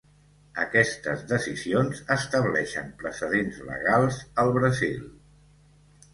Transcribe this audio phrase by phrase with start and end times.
[0.61, 4.99] Aquestes decisions estableixen precedents legals al Brasil.